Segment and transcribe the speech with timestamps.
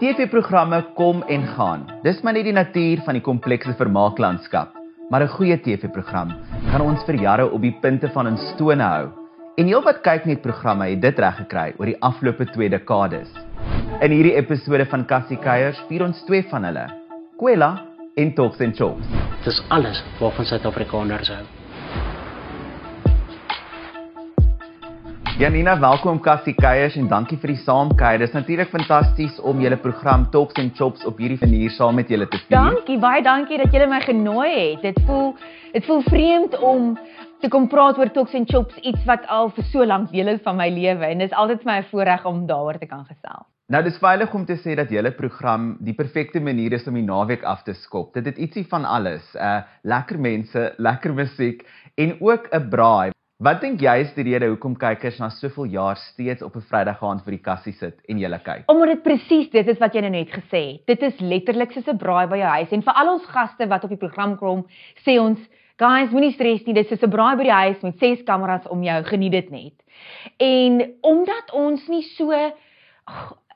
[0.00, 1.82] TV-programme kom en gaan.
[2.00, 4.72] Dis maar net die natuur van die komplekse vermaaklandskap.
[5.10, 6.32] Maar 'n goeie TV-program
[6.70, 9.10] kan ons vir jare op die punte van ons stone hou.
[9.58, 13.28] En heelwat kyk net programme het dit reg gekry oor die afgelope 2 dekades.
[14.00, 16.88] In hierdie episode van Cassie Keiers vier ons twee van hulle,
[17.36, 17.84] Kwela
[18.16, 19.06] en Talks and Chops.
[19.44, 21.59] Dis alles waarvan Suid-Afrikaners hou.
[25.40, 28.20] Janina, welkom Cassie Keiers en dankie vir die saamkuier.
[28.20, 32.26] Dis natuurlik fantasties om julle program Talks and Chops op hierdie manier saam met julle
[32.28, 32.52] te vier.
[32.52, 34.82] Dankie, baie dankie dat julle my genooi het.
[34.84, 35.30] Dit voel
[35.72, 36.90] dit voel vreemd om
[37.40, 40.42] te kom praat oor Talks and Chops, iets wat al vir so lank deel is
[40.44, 43.06] van my lewe en dit is altyd vir my 'n voorreg om daaroor te kan
[43.08, 43.46] gesels.
[43.72, 47.06] Nou dis veilig om te sê dat julle program die perfekte manier is om die
[47.06, 48.12] naweek af te skop.
[48.12, 49.24] Dit het ietsie van alles.
[49.34, 51.64] Uh lekker mense, lekker musiek
[51.96, 53.10] en ook 'n braai.
[53.40, 56.98] Wat dink jy is die rede hoekom kykers na soveel jaar steeds op 'n Vrydag
[57.00, 58.64] aand vir die kassie sit en julle kyk?
[58.68, 60.86] Omdat dit presies dit is wat jy nou net gesê het.
[60.86, 63.84] Dit is letterlik soos 'n braai by jou huis en vir al ons gaste wat
[63.84, 64.66] op die program kom,
[65.06, 65.38] sê ons
[65.78, 66.74] Guys, moenie stres nie.
[66.74, 69.02] Dit is 'n braai by die huis met 6 kameras om jou.
[69.04, 69.72] Geniet dit net.
[70.36, 72.52] En omdat ons nie so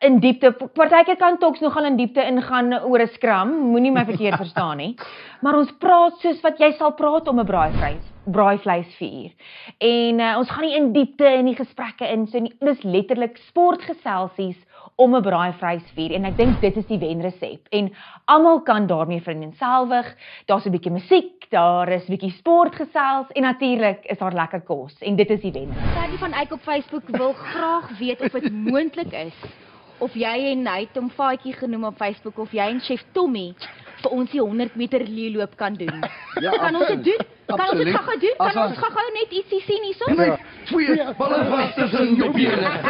[0.05, 4.37] in diepte partykeer kan talks nogal in diepte ingaan oor 'n skram, moenie my verkeerd
[4.37, 4.95] verstaan nie.
[5.45, 9.33] Maar ons praat soos wat jy sal praat om 'n braaivleis, braaivleisvuur.
[9.79, 12.53] En uh, ons gaan nie in diepte in die gesprekke in so nie.
[12.61, 14.57] Dis letterlik sportgeselsies
[14.97, 17.69] om 'n braaivleisvuur en ek dink dit is die wenresep.
[17.71, 17.93] En
[18.25, 20.17] almal kan daarmee vereenselwig.
[20.47, 24.97] Daar's 'n bietjie musiek, daar is 'n bietjie sportgesels en natuurlik is daar lekker kos
[25.01, 25.73] en dit is die wen.
[25.95, 29.64] Sadie van Eyck op Facebook wil graag weet of dit moontlik is
[29.99, 33.55] of jy en hy het hom Faatjie genoem op Facebook of jy en Chef Tommy
[34.03, 36.05] vir ons die 100 meter leeuloop kan doen.
[36.43, 37.21] Ja, kan ons dit doen?
[37.47, 38.37] Kan ons dit gou-gou doen?
[38.41, 40.11] Kan ons gou-gou net ietsie sien hierso?
[40.19, 42.75] Net twee balle vas tussen jou bene.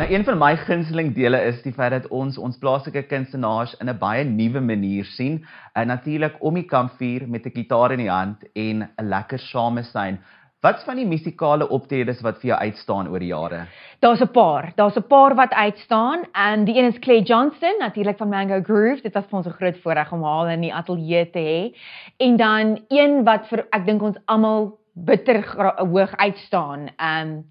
[0.00, 3.90] Nou een van my gunsteling dele is die feit dat ons ons plaaslike kunstenaars in
[3.92, 5.44] 'n baie nuwe manier sien.
[5.76, 10.18] En natuurlik om die kampvuur met 'n gitaar in die hand en 'n lekker samesyn.
[10.60, 13.60] Wat's van die musikale optredes wat vir jou uitstaan oor die jare?
[14.04, 14.72] Daar's 'n paar.
[14.76, 16.20] Daar's 'n paar wat uitstaan.
[16.32, 19.02] En die een is Clay Johnston, natuurlik van Mango Groove.
[19.02, 21.78] Dit was vir ons 'n groot voorreg om haar in die ateljee te hê.
[22.16, 25.44] En dan een wat vir ek dink ons almal bitter
[25.76, 27.44] hoog uitstaan, um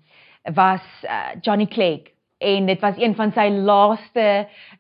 [0.54, 4.26] was uh, Johnny Clegg en dit was een van sy laaste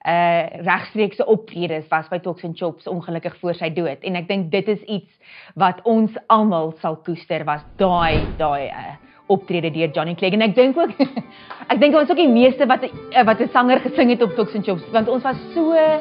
[0.07, 3.99] uh regstreekse optredes was by Talks and Chops ongelukkig voor sy dood.
[4.07, 8.95] En ek dink dit is iets wat ons almal sal koester was daai daai uh
[9.29, 10.33] optrede deur Johnny Clegg.
[10.33, 10.95] En ek dink ook
[11.73, 14.55] ek dink ons ook die meeste wat uh, wat 'n sanger gesing het op Talks
[14.55, 15.99] and Chops want ons was so uh,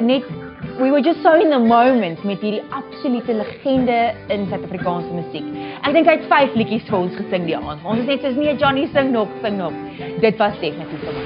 [0.00, 0.43] net
[0.80, 3.98] we were just so in the moment met hierdie absolute legende
[4.34, 5.46] in Suid-Afrikaanse musiek.
[5.84, 7.84] Ek dink hy het 5 liedjies vir ons gesing die aand.
[7.86, 9.76] Ons is net soos nee Johnny sing nog, sing nog.
[10.24, 11.22] Dit was definitief vir my.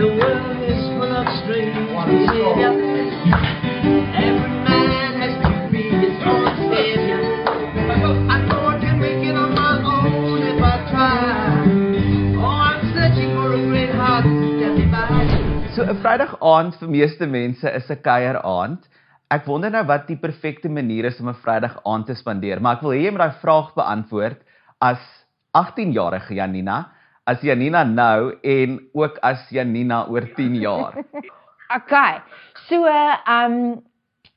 [0.00, 2.50] The world is full of strange behavior.
[2.56, 4.29] Every man
[15.80, 18.82] So 'n Vrydag aand vir meeste mense is 'n kuier aand.
[19.32, 22.76] Ek wonder nou wat die perfekte manier is om 'n Vrydag aand te spandeer, maar
[22.76, 24.42] ek wil hê jy moet daai vraag beantwoord
[24.78, 25.00] as
[25.56, 26.92] 18-jarige Janina,
[27.26, 31.00] as Janina nou en ook as Janina oor 10 jaar.
[31.78, 32.20] Okay.
[32.68, 33.82] So, ehm um,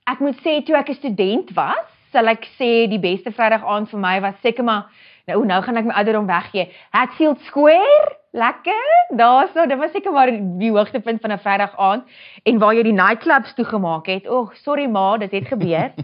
[0.07, 3.89] ek moet sê toe ek 'n student was, sal ek sê die beste Vrydag aand
[3.89, 4.87] vir my was seker maar
[5.27, 6.71] nou nou gaan ek my ouderdom weggee.
[6.93, 9.16] Hatfield Square, lekker.
[9.16, 12.03] Daarso, dit was seker maar die hoogtepunt van 'n Vrydag aand
[12.44, 14.27] en waar jy die nightclubs toegemaak het.
[14.27, 15.94] O, oh, sorry ma, dit het gebeur.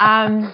[0.00, 0.48] Um,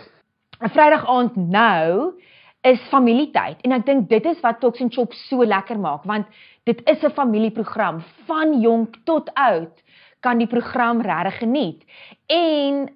[0.63, 2.15] 'n Vrydag aand nou
[2.63, 6.27] is familietyd en ek dink dit is wat Talks and Chops so lekker maak want
[6.65, 9.83] dit is 'n familieprogram van jonk tot oud
[10.21, 11.85] kan die program regtig geniet.
[12.27, 12.89] En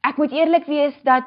[0.00, 1.24] ek moet eerlik wees dat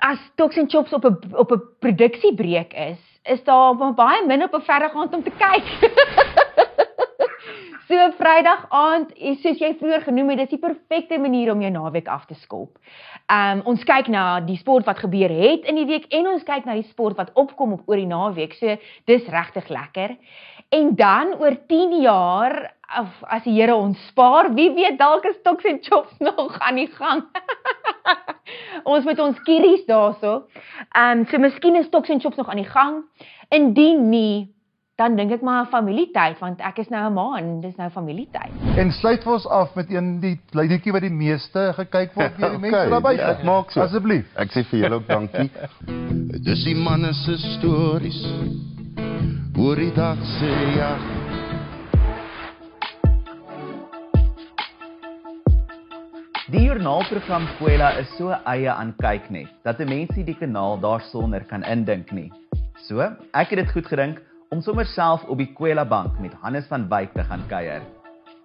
[0.00, 4.54] as Talks and Chops op 'n op 'n produksiebreek is, is daar baie min op
[4.54, 5.66] 'n verder aand om te kyk.
[7.92, 9.10] So Vrydag aand,
[9.42, 12.78] soos jy vroeër genoem het, dis die perfekte manier om jou naweek af te skop.
[13.26, 16.46] Ehm um, ons kyk na die sport wat gebeur het in die week en ons
[16.48, 18.54] kyk na die sport wat opkom op oor die naweek.
[18.56, 18.78] So
[19.10, 20.16] dis regtig lekker.
[20.72, 22.56] En dan oor 10 jaar
[23.00, 26.80] of as die Here ons spaar, wie weet dalk is Toks en Chops nog aan
[26.80, 27.26] die gang.
[28.84, 30.42] Ons met ons kieries daarso.
[30.94, 33.02] Ehm um, so miskien is Toks en Chops nog aan die gang.
[33.50, 34.48] Indien nie,
[34.96, 38.52] dan dink ek maar familietyd want ek is nou 'n ma en dis nou familietyd.
[38.76, 42.50] En sluit vir ons af met een die liedjie wat die meeste gekyk word deur
[42.50, 43.22] die mense Okay, daar buite.
[43.22, 43.80] ja, ek maak so.
[43.80, 44.26] Asseblief.
[44.36, 45.50] Ek sê vir julle ook dankie.
[46.44, 48.22] Dis die manne se stories
[49.58, 51.11] oor die dag se jag.
[56.52, 61.44] Die joernaalprogram Kwela is so eie aan kyknet dat 'n mens nie die kanaal daarsonder
[61.48, 62.30] kan indink nie.
[62.76, 63.00] So,
[63.32, 64.20] ek het dit goed gedink
[64.50, 67.80] om sommer self op die Kwela bank met Hannes van Wyk te gaan kuier.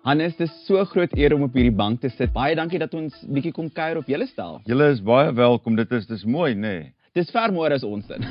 [0.04, 2.32] Hannes, dit is so groot eer om op hierdie bank te sit.
[2.32, 4.62] Baie dankie dat ons bietjie kom kuier op julle stel.
[4.64, 5.76] Julle is baie welkom.
[5.76, 6.62] Dit is dis mooi, nê.
[6.62, 6.94] Nee.
[7.18, 8.26] Dis ver mooier as ons dit.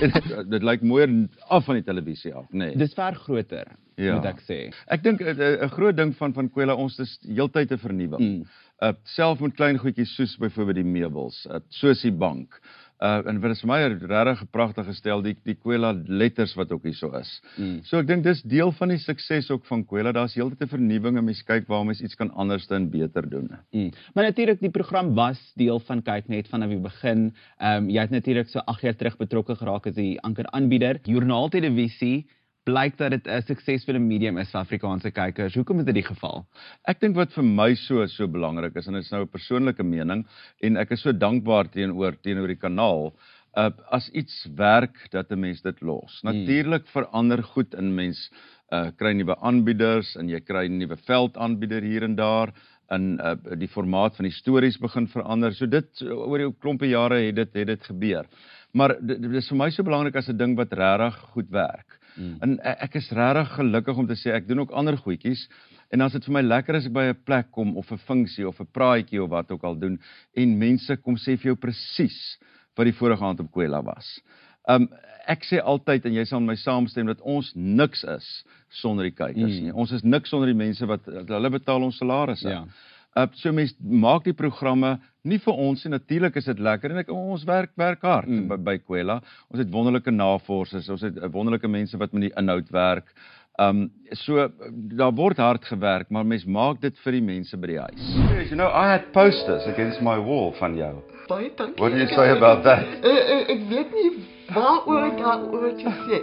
[0.00, 1.12] dit, dit lyk mooier
[1.52, 2.70] af van die televisie af, nê.
[2.70, 2.76] Nee.
[2.80, 3.66] Dis ver groter,
[4.00, 4.14] Ja.
[4.16, 4.58] moet ek sê.
[4.88, 8.20] Ek dink 'n 'n groot ding van van Kwela ons is heeltyd te vernuwing.
[8.20, 8.44] Mm.
[8.80, 12.56] Uh self met klein goedjies soos byvoorbeeld die meubels, uh, soos die bank.
[13.00, 16.72] Uh en wat is vir my regtig 'n pragtige stel die die Kwela letters wat
[16.72, 17.30] ook hierso is.
[17.56, 17.82] Mm.
[17.84, 20.12] So ek dink dis deel van die sukses ook van Kwela.
[20.12, 23.50] Daar's heeltyd 'n vernuwing en mens kyk waar mens iets kan anders en beter doen.
[23.72, 23.90] Mm.
[24.14, 27.34] Maar natuurlik die program was deel van Kyknet vanaf die begin.
[27.58, 31.00] Ehm um, jy het natuurlik so 8 jaar terug betrokke geraak as die ankeraanbieder.
[31.04, 32.26] Joernaaltelevisie
[32.68, 35.54] blyk dat dit 'n suksesvolle medium is vir Afrikaanse kykers.
[35.54, 36.44] Hoekom is dit die geval?
[36.84, 39.82] Ek dink wat vir my so so belangrik is en dit is nou 'n persoonlike
[39.82, 40.26] mening
[40.62, 43.12] en ek is so dankbaar teenoor teenoor die kanaal
[43.56, 46.20] uh as iets werk dat 'n mens dit los.
[46.20, 46.32] Hmm.
[46.32, 48.30] Natuurlik verander goed in mens
[48.72, 52.52] uh kry nuwe aanbieders en jy kry nuwe veldaanbieder hier en daar
[52.90, 55.54] en uh die formaat van die stories begin verander.
[55.54, 58.26] So dit oor die klompe jare het dit het dit gebeur.
[58.72, 61.99] Maar dit is vir my so belangrik as 'n ding wat regtig goed werk.
[62.16, 62.36] Mm.
[62.42, 65.48] En e- ek is regtig gelukkig om te sê ek doen ook ander goedjies
[65.90, 68.46] en as dit vir my lekker is ek by 'n plek kom of 'n funksie
[68.48, 69.98] of 'n praatjie of wat ook al doen
[70.36, 72.38] en mense kom sê vir jou presies
[72.76, 74.20] wat die vorige aand op Kwela was.
[74.68, 74.88] Um
[75.26, 79.14] ek sê altyd en jy sal met my saamstem dat ons niks is sonder die
[79.14, 79.64] kykers Mm.
[79.64, 79.72] nie.
[79.72, 82.48] Ons is niks sonder die mense wat hulle betaal ons salarisse.
[82.48, 82.64] Ja.
[83.16, 85.90] Uh so mense maak die programme nie vir ons nie.
[85.92, 88.48] Natuurlik is dit lekker en ek ons werk werk hard Mm.
[88.48, 89.20] by, by Kwela.
[89.50, 93.04] Ons het wonderlike navorsers, ons het uh, wonderlike mense wat met die inhoud werk.
[93.60, 94.48] Um so
[94.96, 98.06] daar word hard gewerk, maar mens maak dit vir die mense by die huis.
[98.50, 100.94] You know, I had posters against my wall van jou.
[101.30, 101.78] Baie dankie.
[101.78, 102.82] What do you say about that?
[103.04, 104.08] Uh, uh, ek weet nie
[104.50, 106.18] waaroor daaroor te sê.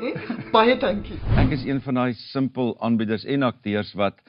[0.51, 1.15] Baie dankie.
[1.39, 4.19] Ek is een van daai simpel aanbieders en akteurs wat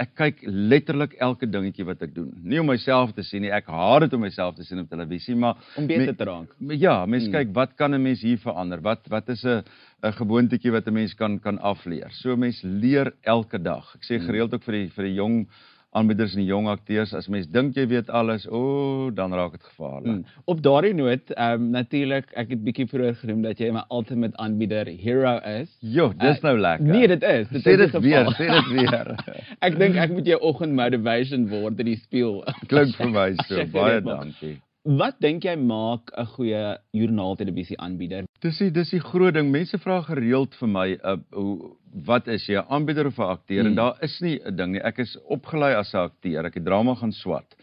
[0.00, 2.30] ek kyk letterlik elke dingetjie wat ek doen.
[2.46, 5.34] Nie om myself te sien nie, ek haat dit om myself te sien op televisie,
[5.36, 6.54] maar Om beter me- te raak.
[6.78, 7.32] Ja, mens Hmm.
[7.34, 8.80] kyk wat kan 'n mens hier verander?
[8.80, 9.62] Wat wat is 'n
[10.04, 12.08] 'n gewoontetjie wat 'n mens kan kan afleer?
[12.22, 13.84] So mens leer elke dag.
[13.96, 14.26] Ek sê Hmm.
[14.26, 15.46] gereeld ook vir die vir die jong
[15.94, 19.54] aanbieders en die jong akteurs as mens dink jy weet alles, o, oh, dan raak
[19.54, 20.10] dit gevaarlik.
[20.10, 20.40] Mm.
[20.50, 24.36] Op daardie noot, ehm um, natuurlik, ek het bietjie vroeër genoem dat jy my ultimate
[24.42, 25.70] aanbieder hero is.
[25.80, 26.86] Jo, dis Uh, nou lekker.
[26.86, 27.48] Nee, dit is.
[27.48, 29.14] Dit Sê is dit weer, sê dit weer.
[29.66, 32.42] ek dink ek moet jou oggend motivation word in die speel.
[32.72, 33.66] Klink vir my so.
[33.74, 34.56] Baie dankie.
[34.84, 38.26] Wat dink jy maak 'n goeie joernaaltelevisie aanbieder?
[38.44, 39.48] Dis die dis die groot ding.
[39.50, 43.62] Mense vra gereeld vir my, uh, hoe wat is jy, 'n aanbieder of 'n akteur?
[43.62, 43.66] Mm.
[43.66, 44.82] En daar is nie 'n ding nie.
[44.82, 46.44] Ek is opgelei as 'n akteur.
[46.44, 47.54] Ek het drama gaan swat.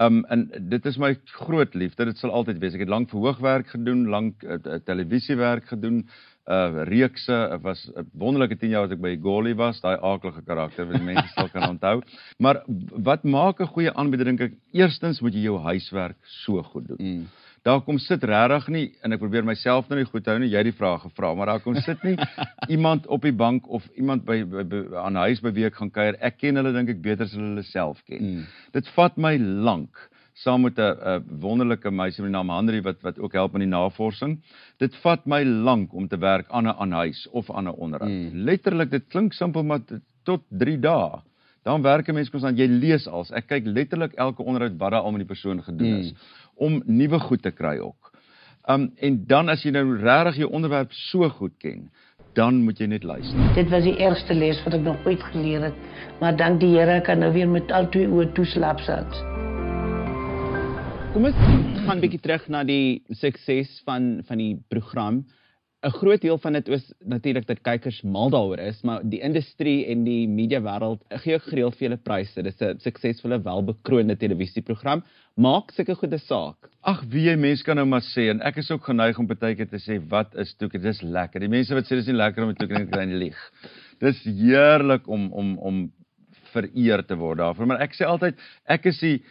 [0.00, 2.04] Um en dit is my groot liefde.
[2.04, 2.74] Dit sal altyd wees.
[2.74, 6.08] Ek het lank verhoogwerk gedoen, lank uh, uh, televisiewerk gedoen,
[6.50, 7.36] uh reekse.
[7.54, 11.00] Ek was 'n wonderlike 10 jaar wat ek by Goli was, daai aaklige karakter wat
[11.00, 12.02] mense sal kan onthou.
[12.38, 12.62] Maar
[13.06, 14.52] wat maak 'n goeie aanbieder dink ek?
[14.72, 16.98] Eerstens moet jy jou huiswerk so goed doen.
[16.98, 17.26] Mm.
[17.64, 20.50] Daar kom sit regtig nie en ek probeer myself nou nie goed hou nie.
[20.52, 22.16] Jy het die vraag gevra, maar daar kom sit nie
[22.76, 25.92] iemand op die bank of iemand by, by, by aan huis by wie ek gaan
[25.94, 26.18] kuier.
[26.20, 28.20] Ek ken hulle dink ek beter as hulle hulle self ken.
[28.20, 28.44] Mm.
[28.76, 29.96] Dit vat my lank
[30.34, 33.70] saam met 'n wonderlike meisie met die naam Henry wat wat ook help met die
[33.70, 34.42] navorsing.
[34.78, 38.10] Dit vat my lank om te werk aan 'n aan huis of aan 'n onderhoud.
[38.10, 38.44] Mm.
[38.44, 39.80] Letterlik, dit klink simpel maar
[40.24, 41.22] tot 3 dae.
[41.64, 42.58] Dan werk 'n mens konstant.
[42.58, 43.30] Jy lees als.
[43.32, 46.12] Ek kyk letterlik elke onderhoud wat daar al met die persoon gedoen is
[46.54, 48.12] om nuwe goed te kry ook.
[48.68, 51.90] Um en dan as jy nou regtig jou onderwerp so goed ken,
[52.34, 53.54] dan moet jy net luister.
[53.54, 55.74] Dit was die ergste les wat ek nog ooit geleer het.
[56.20, 59.22] Maar dank die Here kan nou weer met al twee oë toeslaap sats.
[61.14, 61.36] Kom ons
[61.86, 65.24] gaan 'n bietjie terug na die sukses van van die program.
[65.84, 69.86] 'n Groot deel van dit is natuurlik dat kykers mal daaroor is, maar die industrie
[69.92, 72.42] en die media wêreld gee ook gereeld vele pryse.
[72.42, 75.04] Dis 'n suksesvolle, welbekroonde televisieprogram.
[75.36, 76.70] Maak sulke goeie saak.
[76.80, 79.54] Ag, wie jy mens kan nou maar sê en ek is ook geneig om baie
[79.54, 80.80] keer te sê wat is toekie?
[80.80, 81.40] Dis lekker.
[81.40, 83.50] Die mense wat sê dis nie lekker om 'n toekie te nie lieg.
[84.00, 85.92] Dis heerlik om om om
[86.52, 88.34] vereer te word daarvoor, maar ek sê altyd
[88.66, 89.22] ek is die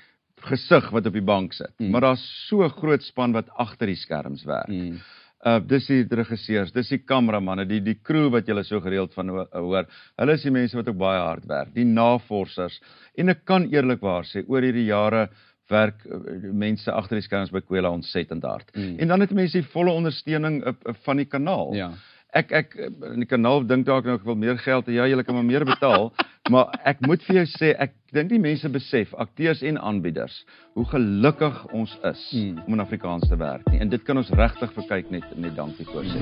[0.43, 1.73] gesig wat op die bank sit.
[1.79, 1.89] Mm.
[1.89, 4.67] Maar daar's so 'n groot span wat agter die skerms werk.
[4.67, 4.99] Mm.
[5.43, 9.29] Uh dis die regisseurs, dis die kameramanne, die die crew wat julle so gereeld van
[9.29, 9.89] ho- hoor.
[10.17, 12.77] Hulle is die mense wat ook baie hard werk, die navorsers.
[13.19, 15.25] En ek kan eerlikwaar sê oor hierdie jare
[15.69, 16.17] werk uh,
[16.53, 18.71] mense agter die skerms by Kwela ontsettend hard.
[18.75, 18.97] Mm.
[18.99, 20.73] En dan het mense die volle ondersteuning uh,
[21.03, 21.73] van die kanaal.
[21.75, 21.91] Ja.
[22.33, 22.75] Ek ek
[23.13, 24.97] in die kanaal dink dalk nou ek wil meer geld hê.
[24.97, 26.09] Ja, julle kan maar meer betaal,
[26.53, 30.41] maar ek moet vir jou sê ek dink die mense besef, akteurs en aanbieders,
[30.73, 32.59] hoe gelukkig ons is Hmm.
[32.65, 33.79] om in Afrikaans te werk nie.
[33.79, 36.21] En dit kan ons regtig vir kyk net net dankie voor sê.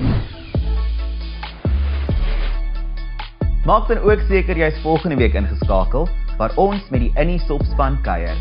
[3.64, 8.36] Maak dan ook seker jy's volgende week ingeskakel waar ons met die Innie Sopspan kuier.